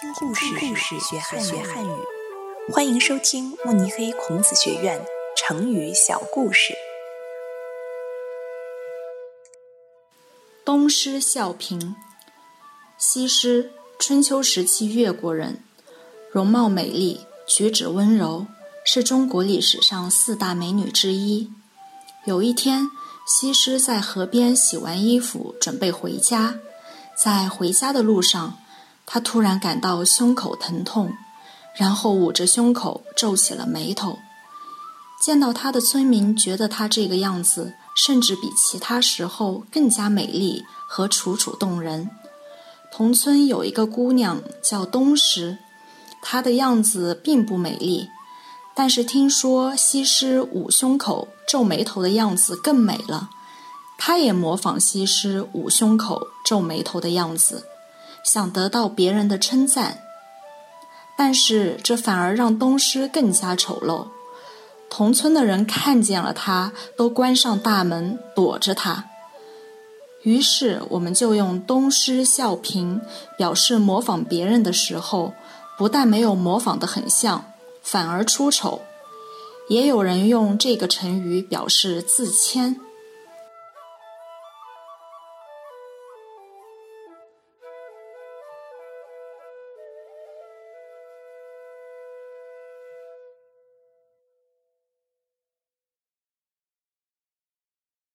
[0.00, 1.90] 听故事，学汉语。
[2.72, 5.04] 欢迎收听慕尼黑孔子学院
[5.36, 6.72] 成语小故事。
[10.64, 11.94] 东施效颦。
[12.96, 15.62] 西施，春秋时期越国人，
[16.32, 18.46] 容貌美丽，举止温柔，
[18.86, 21.52] 是中国历史上四大美女之一。
[22.24, 22.88] 有一天，
[23.26, 26.58] 西施在河边洗完衣服，准备回家。
[27.22, 28.58] 在回家的路上，
[29.12, 31.12] 她突然感到胸口疼痛，
[31.74, 34.20] 然后捂着胸口皱起了眉头。
[35.20, 42.08] 见到她的村民觉得她这个样子，甚至比其他时候更加美丽和楚楚动人。
[42.92, 45.58] 同村有一个姑娘叫东施，
[46.22, 48.08] 她的样子并不美丽。
[48.76, 53.28] 但是听说西施捂胸口、皱眉头的样子更美了，
[53.98, 57.66] 她也模仿西施捂胸口、皱眉头的样子，
[58.24, 60.02] 想得到别人的称赞。
[61.16, 64.06] 但是这反而让东施更加丑陋，
[64.88, 69.04] 同村的人看见了他，都关上大门躲着他。
[70.22, 73.00] 于是我们就用“东施效颦”
[73.38, 75.32] 表示模仿别人的时候，
[75.78, 77.44] 不但没有模仿得很像。
[77.82, 78.82] 反而出丑，
[79.68, 82.78] 也有人用这个成语表示自谦。